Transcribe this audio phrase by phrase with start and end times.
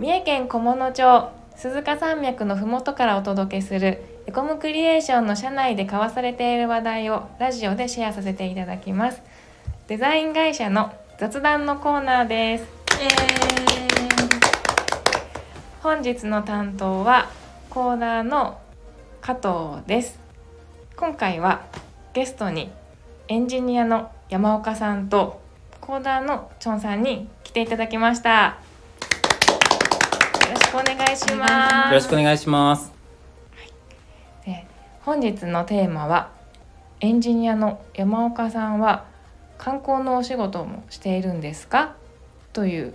[0.00, 9.20] 三重県菰野町鈴鹿山脈のふもとからお届けするエコムクリエーションの社内で交わされている話題をラジオでシェアさせていただきます。
[9.88, 12.64] デザイン会社の雑談のコーナーです。
[15.82, 17.28] 本日の担当は
[17.68, 18.58] コーナーの
[19.20, 20.18] 加藤です。
[20.96, 21.66] 今回は
[22.14, 22.72] ゲストに
[23.28, 25.42] エンジニアの山岡さんと
[25.82, 28.69] コーダーのチョンさんに来ていただきました
[30.50, 31.74] よろしくお願いします。
[31.86, 32.92] よろしくお願いします。
[34.44, 34.66] で
[35.02, 36.32] 本日のテーマは
[36.98, 39.04] エンジニアの山岡さんは
[39.58, 41.94] 観光のお仕事もしているんですか？
[42.52, 42.94] という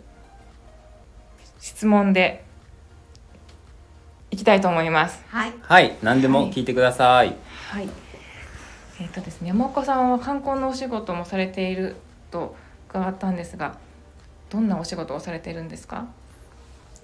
[1.61, 2.43] 質問で
[4.31, 5.23] いきたいと思います。
[5.29, 5.53] はい。
[5.61, 5.95] はい。
[6.03, 7.37] 何でも聞いてください、
[7.69, 7.87] はい。
[8.99, 11.95] えっ、とですね、山岡さんは観光のお仕事もされている
[12.31, 12.53] と
[12.89, 13.77] 伺ったんですが、
[14.49, 16.07] どんなお仕事をされているんですか？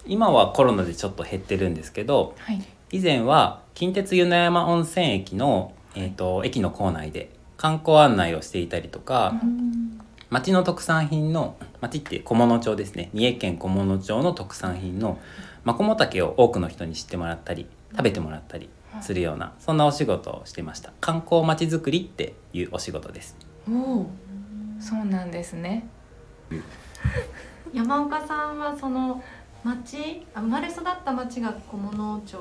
[0.06, 2.62] 今はコロナでちょっと減ってるんですけどはい。
[2.90, 9.34] 以前は近鉄湯の山温泉駅の、えー、と駅の構内で観光案内をしていたりとか、
[10.30, 13.10] 町の特産品の町って菰野町ですね。
[13.14, 15.18] 三重県菰野町の特産品の
[15.64, 18.68] マコモタケを多くの人に知ってもらったり食べてもらったり
[19.00, 20.92] するようなそんなお仕事をしてました。
[21.00, 23.36] 観光まちづくりっていうお仕事です。
[23.70, 24.06] おお、
[24.80, 25.86] そうなんですね。
[27.72, 29.22] 山岡さんはその
[29.64, 32.36] 町、あ生まれ育った町が菰野町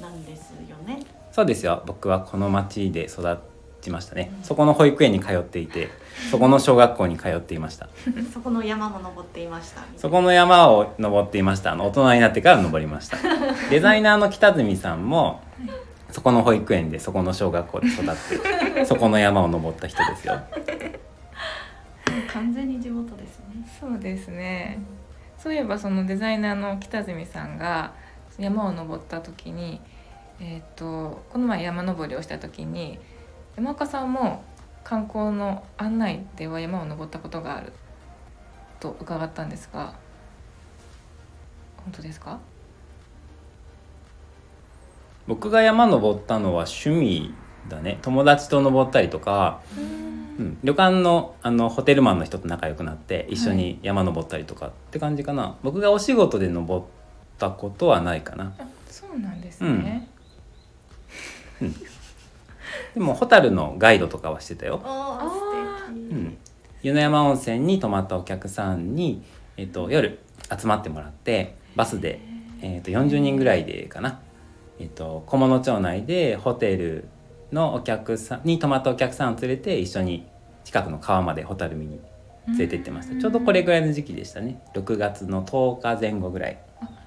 [0.00, 1.04] なんですよね。
[1.32, 3.38] そうですよ僕はこの町で育
[3.80, 5.88] ちましたねそこの保育園に通っていて
[6.30, 7.88] そこの小学校に通っていました
[8.34, 9.82] そこの山も登っていました。
[9.96, 13.16] そこの山を登っていましたあの大人になってから登りました
[13.70, 15.40] デザイナーの北住さんも
[16.10, 18.06] そこの保育園でそこの小学校で育っ
[18.74, 20.38] てそこの山を登った人ですよ
[22.32, 23.44] 完全に地元ですね。
[23.80, 24.78] そうですね。
[25.42, 27.92] そういえばそのデザイナーの北住さんが
[28.38, 29.80] 山を登った時に、
[30.40, 32.98] えっ、とこの前山登りをした時に
[33.56, 34.44] 山岡さんも
[34.84, 37.72] 観光の案内では山を登ったことがある
[38.80, 39.94] と伺ったんですが、
[41.84, 42.38] 本当ですか？
[45.28, 47.34] 僕が山登ったのは趣味
[47.68, 50.01] だね友達と登ったりとか、うん、
[50.62, 56.84] 旅館のあのホテルマンの人と仲良くなって一緒に山登ったりとかって感じかな、僕がお仕事で登っ
[57.38, 58.54] たことはないかな。
[58.58, 60.08] あ、そうなんですね。
[62.94, 64.82] でもホタルのガイドとかはしてたよ。
[65.90, 66.36] うん、
[66.82, 69.22] 湯の山温泉に泊まったお客さんに、
[69.56, 70.18] えっと夜
[70.58, 72.20] 集まってもらってバスで、
[72.60, 74.20] えっと40人ぐらいでかな、
[74.78, 77.08] えっと菰野町内でホテル
[77.52, 80.26] のお客さんに泊まったお客さんを連れて一緒に
[80.64, 82.00] 近くの川までホタル見に
[82.48, 83.20] 連れて行ってました。
[83.20, 84.60] ちょうどこれぐらいの時期でしたね。
[84.74, 86.58] 6月の10日前後ぐらい、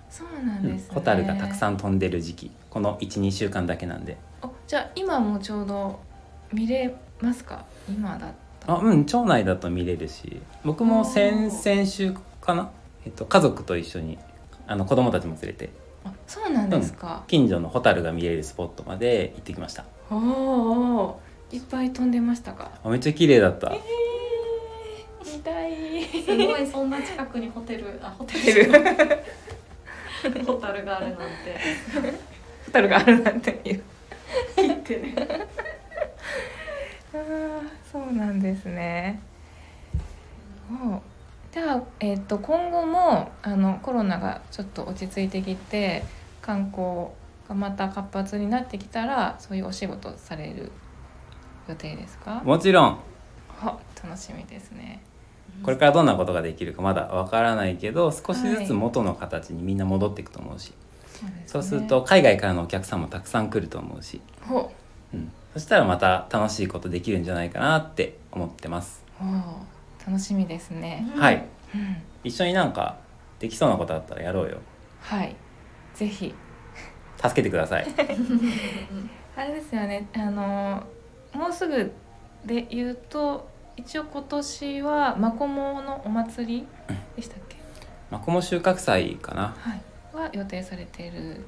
[0.09, 0.93] そうなんうんですね。
[0.93, 1.73] ホタルがたくさん。
[1.73, 2.51] ん飛んでる時期。
[2.69, 4.17] この12週間だけなんで。
[4.41, 5.99] あ、じゃあ今もちょうど
[6.53, 7.65] 見れますか？
[7.89, 8.19] 今だっ
[8.59, 8.79] たら。
[8.79, 10.41] あうん町内だと見れるし。
[10.63, 12.69] 僕も先々週かな、
[13.05, 14.17] えっと、家族と一緒に
[14.67, 15.69] あの子供たちも連れて。
[16.03, 17.23] あ、そうなんですか。
[17.27, 19.85] 近所のホタルが見れるスポットまで行ってきました。
[20.09, 22.71] おーおーいっぱい飛んでましたか？
[22.83, 23.71] あめっちゃ綺麗だった
[25.25, 26.03] 見たい。
[26.23, 28.71] すごいそんな近くにホテル、あホテルル、
[30.45, 31.25] ホタルがあるなんて。
[32.65, 33.83] ホタルがあるなんていう。
[34.55, 35.15] 切ってね。
[37.13, 39.21] あーそうなんですね。
[40.69, 41.01] お
[41.53, 46.03] じゃあ、えっと今後もあのコロナがちょっと落ち着いてきて
[46.41, 47.07] 観光
[47.47, 50.71] がまた活発になってきたらそういうお仕事される
[51.67, 52.41] 予定ですか？
[52.43, 52.99] もちろん。
[53.61, 55.01] あ楽しみですね。
[55.63, 60.73] これからどんなことができるかまだわからないけど少しずつ元の形にみんな戻っていくと思うし、
[61.07, 64.71] そうですねそうすると海外からのお客さんもたくさん来ると思うし、ほ
[65.13, 65.17] う。
[65.17, 69.03] ん、そしたらまた楽しいことできるんじゃないかなって思ってます、
[70.05, 71.07] 楽しみですね。
[71.15, 71.45] はい。
[71.73, 71.97] うん。
[72.23, 72.97] 一緒になんか
[73.39, 74.57] できそうなことあったらやろうよ。
[74.99, 75.35] はい。
[75.93, 76.35] ぜひ。
[77.21, 77.87] 助けてください。
[79.37, 80.05] あれですよね。
[80.13, 80.83] あの
[81.35, 81.91] もうすぐ
[82.45, 86.67] で言うと一応今年はマコモのお祭り
[87.15, 87.57] でしたっけ、
[88.09, 89.55] マコモ収穫祭かな？
[89.57, 89.81] はい、
[90.15, 91.45] は予定されている。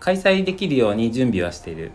[0.00, 1.92] 開催できるように準備はしている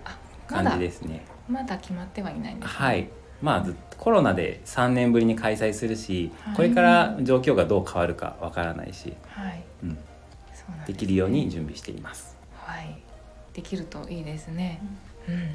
[0.48, 1.26] 感じですね。
[1.50, 3.10] まだ決まってはいないんです、ね、はい。
[3.42, 6.56] まあずコロナで3年ぶりに開催するし、はい。
[6.56, 9.64] これから状況がどう変わるかわからないし、はい。
[9.84, 9.98] うん、
[10.54, 12.38] そうなんですきるように準備しています。
[12.56, 12.98] はい。
[13.54, 14.82] できるといいですね。
[15.28, 15.52] うん、はい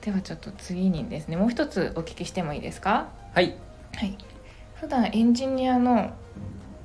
[0.00, 3.08] ではちょっと次にですねもう一つお聞きしてもいいですか？
[3.34, 3.56] はい。
[3.94, 4.16] はい。
[4.76, 6.12] 普段エンジニアの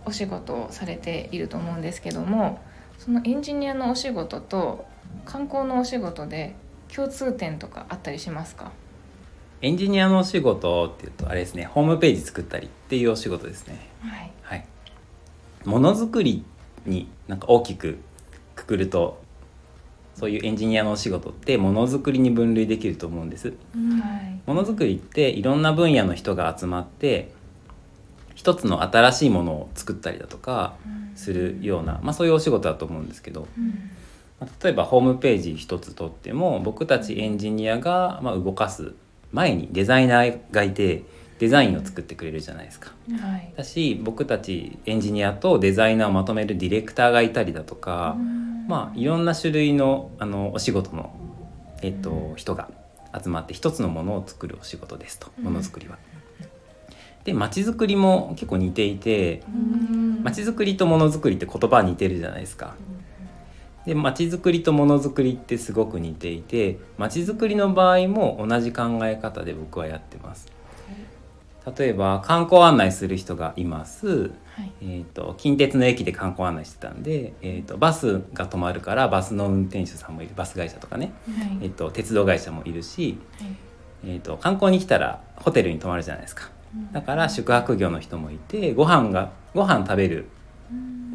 [0.06, 2.60] お仕事をされていると思うんですけども
[2.98, 4.86] そのエンジニアのお仕事と
[5.26, 6.56] 観光のお仕事で
[6.94, 8.72] 共通点とかあったりしますか？
[9.62, 13.80] エンジニアのお仕事っていうとあれですねホームページ作ったりっていうお仕事ですね。
[14.02, 14.32] はい。
[14.42, 14.66] はい。
[15.64, 16.44] ものづくり
[16.86, 18.00] になんか大きく
[18.56, 19.23] くくると
[20.16, 23.48] そういうエンジニアのお仕事ってものづくりに分類できると思うんです。
[23.48, 24.40] はい。
[24.46, 27.32] ものづくりっていろんな分野の人が集まって
[28.36, 30.76] 一つの新しいものを作ったりだとか
[31.16, 33.48] するような、まあ、そういうお仕事だと思うんですけど、
[34.40, 38.94] まあ例えばホームページ一つとっても僕たちエンジニアがまあ動かす
[39.32, 41.04] 前にデザイナーがいて
[41.40, 42.92] デザインを作ってくれるじゃないですか。
[43.20, 43.54] はい。
[43.56, 48.18] だし僕たちエンジニアとデザイナーをまとめるディレクターがいたりだとか、
[48.68, 51.14] まあいろんな種類のあのお仕事の、
[51.82, 52.70] えっと人が
[53.22, 55.98] 集まって一つのものを作るお仕事ですとものづくりは。
[57.24, 59.44] で街づくりも結構似ていて
[60.24, 62.76] 街づくりとものづくりって言葉は似てるじゃないですか。
[63.86, 70.48] で街づくりとものづくりってすごく似ていて街づくりの場合も同じ考え方で僕はやってます。
[71.78, 74.08] 例えば観光案内する人がいます。
[74.08, 74.72] はい。
[74.82, 80.32] えー、と近鉄の駅で観光案内してたんで、えー、とバスが止まるからバスの運転手さんもいる。
[80.36, 81.58] バス会社とかね、はい。
[81.62, 83.48] えー、と鉄道会社もいるし、はい。
[84.06, 86.50] えー、と観光に来たらホテルに泊まるじゃないですか。
[86.92, 90.26] だから宿泊業の人もいてご飯がご飯食べる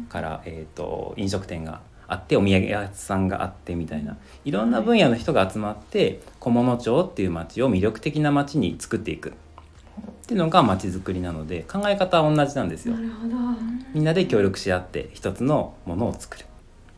[0.07, 4.17] から、えー、と飲食店があってお土産屋さんがあってみたいな。
[4.43, 9.33] いろんな分野の人が集まって菰野町っていう町を魅力的な町に作っていく
[10.29, 12.93] っていうのが町づくりなので考え方は同じなんですよ。
[12.93, 13.01] な。
[13.01, 13.35] るほど。
[13.95, 16.45] みんなで協力し合って一つのものを作る。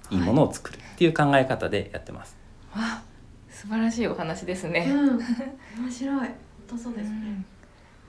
[0.10, 2.36] いいものを作るっていう考え方でやってます。
[2.75, 3.01] わ
[3.50, 5.19] 素晴らしいお話ですね、うん。
[5.80, 6.19] 面白い。
[6.19, 6.28] 本
[6.68, 7.16] 当そうですね。
[7.16, 7.45] うん。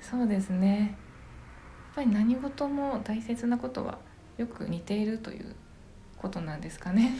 [0.00, 0.78] そうですね。
[0.80, 0.88] やっ
[1.94, 3.98] ぱり何事も大切なことは
[4.38, 5.54] よく似ているという
[6.19, 7.12] ことなんですかね。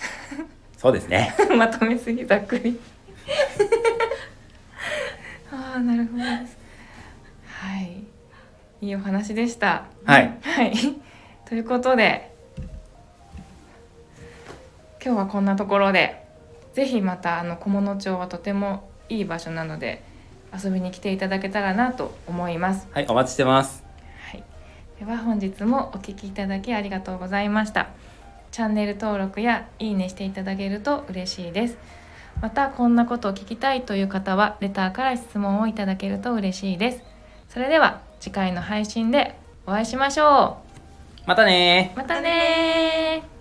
[0.78, 1.36] そうですね。
[1.58, 2.80] まとめすぎざっくり。
[5.52, 6.28] ああなるほどです。
[6.30, 6.63] はい
[8.84, 9.86] いいお話でした。
[10.04, 10.36] はい。
[10.44, 10.74] はい。
[11.46, 12.34] ということで
[15.02, 16.26] 今日はこんなところで
[16.74, 20.02] ぜひまたあの菰野町はとてもいい場所なので
[20.52, 22.86] 遊びに来ていただけたらなと思います。
[22.92, 23.84] はい、お待ちしてます。
[24.30, 24.44] はい、
[24.98, 27.88] では本日もお聞きいただきありがとうございました。
[28.50, 31.78] チャンネル登録やいいねしていただけると嬉しいです。
[32.42, 37.02] またこんなことを聞きたいという方はレターから質問をいただけると嬉しいです。
[37.48, 39.36] それでは次回の配信で
[39.66, 40.56] お会いしましょ
[41.26, 43.33] またねまたねー